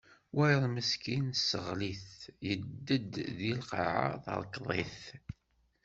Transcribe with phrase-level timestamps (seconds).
[0.35, 4.99] Wayeḍ meskin tesseɣli-t, yedded di lqaɛa, terkeḍ-it.